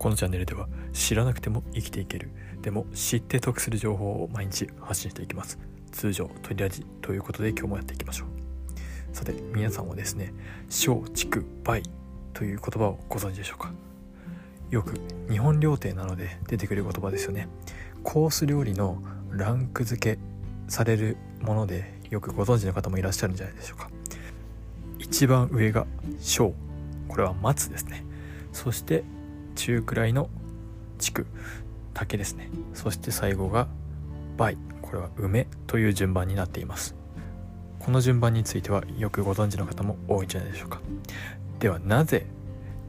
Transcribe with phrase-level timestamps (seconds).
[0.00, 2.30] このチャンネルでは知らなくても生きていける。
[2.62, 5.58] でも知って得する情報を毎日発信していきます。
[5.92, 8.28] 通常取りラジということで今日もやっていきましょう。
[9.14, 10.32] さて皆さんはですね
[10.70, 11.82] 小畜梅
[12.32, 13.74] という言葉をご存知でしょうか？
[14.70, 14.94] よく
[15.30, 17.46] 日本料亭なので出てくる言葉ですよね。
[18.02, 20.18] コース料理のランク付け
[20.66, 23.90] されるものでよくご存知の方もいらっしゃるんじゃないでしょうか。
[24.98, 25.86] 一番上が
[26.20, 26.54] 小。
[27.06, 28.02] これは松ですね。
[28.54, 29.04] そして
[29.60, 30.30] 中くらいの
[30.98, 31.24] 竹
[31.92, 32.48] 竹ですね。
[32.72, 33.68] そして最後が
[34.38, 34.56] 梅。
[34.80, 36.96] これは梅という順番になっています。
[37.78, 40.80] この順番についてはよくご存知の方も多いんじゃないでしょうか。
[41.58, 42.26] ではなぜ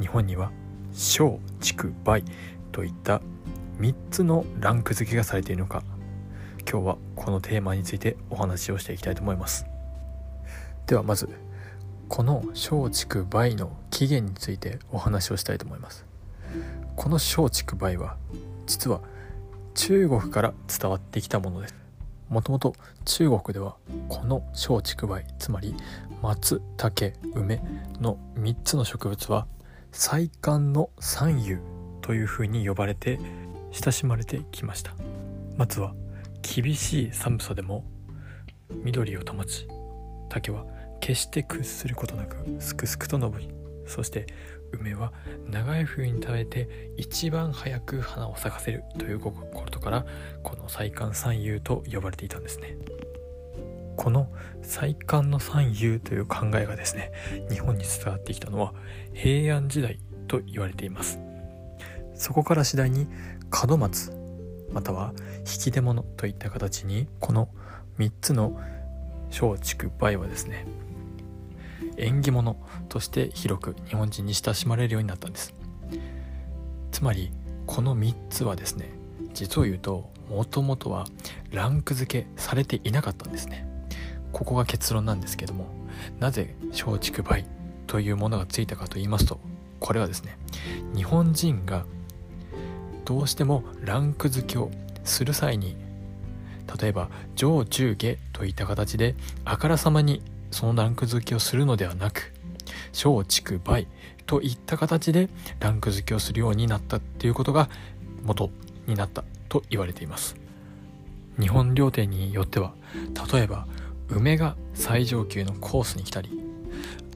[0.00, 0.50] 日本には
[0.92, 2.24] 小竹梅
[2.72, 3.20] といった
[3.78, 5.82] 3つのランク付けがされているのか。
[6.68, 9.66] 今日はこのテーマについてお話をしていきたいと思います。
[10.86, 11.28] ではまず
[12.08, 16.13] この小竹梅の起源についてお話をしたいと思います。
[16.96, 18.16] この小竹梅は
[18.66, 19.00] 実は
[19.74, 21.74] 中国から伝わってきたものです。
[22.28, 23.76] もともと中国では
[24.08, 25.74] この小竹梅つまり
[26.22, 27.62] 松竹梅
[28.00, 29.46] の3つの植物は
[29.92, 31.60] 菜館の三遊
[32.00, 33.18] というふうに呼ばれて
[33.72, 34.92] 親しまれてきました。
[35.56, 35.94] 松は
[36.42, 37.84] 厳しい寒さでも
[38.82, 39.68] 緑を保ち
[40.28, 40.64] 竹は
[41.00, 43.48] 決して屈することなくすくすくと伸び
[43.86, 44.26] そして
[44.74, 45.12] 梅は
[45.48, 49.32] 長い冬に食べて一番早く花を咲かせるというこ
[49.70, 50.06] とから
[50.42, 52.76] この菜館三遊と呼ばれていたんですね。
[53.96, 54.28] この
[54.62, 57.12] 菜館の三遊という考えがですね
[57.50, 58.74] 日本に伝わってきたのは
[59.12, 61.18] 平安時代と言われています。
[62.14, 63.08] そこから次第に
[63.68, 64.12] 門松
[64.72, 67.48] または引き出物といった形にこの
[67.98, 68.58] 3つの
[69.30, 70.66] 松竹梅はですね
[71.96, 72.56] 縁起物
[72.88, 75.54] として広く日本人に親しまれるようになったんです。
[76.90, 77.32] つまり
[77.66, 78.90] この3つはですね
[79.32, 81.06] 実を言うともともとは
[81.50, 83.66] ランク付けされていなかったんですね。
[84.32, 85.66] ここが結論なんですけども
[86.18, 87.46] なぜ松竹梅
[87.86, 89.38] というものがついたかと言いますと
[89.78, 90.38] これはですね
[90.94, 91.86] 日本人が
[93.04, 94.70] どうしてもランク付けを
[95.04, 95.76] する際に
[96.80, 99.14] 例えば上中下といった形で
[99.44, 102.32] あからさまにそのランク付けをするのではなく
[102.92, 103.86] 小畜梅
[104.26, 105.28] といった形で
[105.60, 107.68] ランク付けをするようになったっていうことが
[108.22, 108.50] 元
[108.86, 110.36] になったと言われています。
[111.38, 112.74] 日本料亭によっては
[113.32, 113.66] 例えば
[114.08, 116.40] 梅が最上級のコースに来たり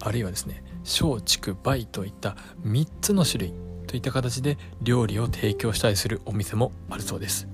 [0.00, 3.54] あるいはですね小畜梅といった3つの種類
[3.86, 7.48] といった形で料理を提供したりするお店もあるそうです。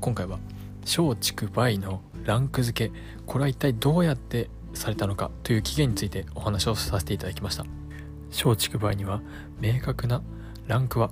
[0.00, 0.38] 今回は
[0.84, 2.94] 小畜梅のランク付け
[3.26, 7.64] これは一体どうやってされたのかという起源についてお話をさせていただきました。
[8.30, 9.20] 松竹梅には
[9.60, 10.22] 明確な
[10.66, 11.10] ランクは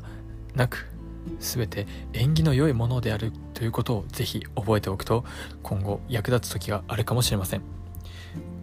[0.54, 0.86] なく
[1.40, 5.24] 全て縁起の良いものであるということをぜひ覚えておくと
[5.62, 7.62] 今後役立つ時があるかもしれません。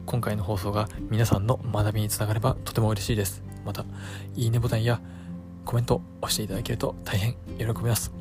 [0.06, 3.44] 今回の放送が皆さんの学びにつながればとても嬉しいです。
[3.66, 3.86] また
[4.36, 5.02] いいねボタンや
[5.66, 8.12] コメントを押していただけると大変喜びます。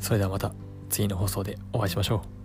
[0.00, 0.52] それではまた
[0.88, 2.43] 次の放送でお会いしましょう。